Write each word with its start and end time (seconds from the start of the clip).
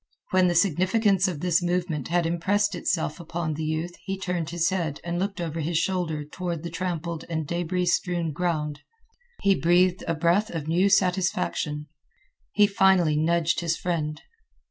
When 0.31 0.47
the 0.47 0.55
significance 0.55 1.27
of 1.27 1.41
this 1.41 1.61
movement 1.61 2.07
had 2.07 2.25
impressed 2.25 2.73
itself 2.73 3.19
upon 3.19 3.53
the 3.53 3.63
youth 3.63 3.95
he 4.03 4.17
turned 4.17 4.49
his 4.49 4.71
head 4.71 4.99
and 5.03 5.19
looked 5.19 5.39
over 5.39 5.59
his 5.59 5.77
shoulder 5.77 6.25
toward 6.25 6.63
the 6.63 6.71
trampled 6.71 7.23
and 7.29 7.45
débris 7.47 7.89
strewed 7.89 8.33
ground. 8.33 8.79
He 9.43 9.53
breathed 9.53 10.03
a 10.07 10.15
breath 10.15 10.49
of 10.49 10.67
new 10.67 10.89
satisfaction. 10.89 11.85
He 12.51 12.65
finally 12.65 13.15
nudged 13.15 13.59
his 13.59 13.77
friend. 13.77 14.19